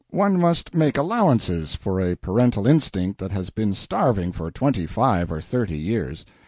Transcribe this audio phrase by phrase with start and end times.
[0.09, 5.31] One must make allowances for a parental instinct that has been starving for twenty five
[5.31, 6.25] or thirty years.